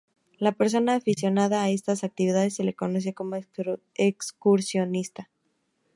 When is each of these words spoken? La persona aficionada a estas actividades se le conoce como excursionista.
La 0.39 0.51
persona 0.51 0.95
aficionada 0.95 1.61
a 1.61 1.69
estas 1.69 2.03
actividades 2.03 2.55
se 2.55 2.63
le 2.63 2.73
conoce 2.73 3.13
como 3.13 3.35
excursionista. 3.95 5.29